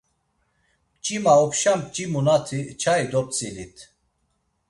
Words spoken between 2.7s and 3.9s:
çai dop̌tzilit.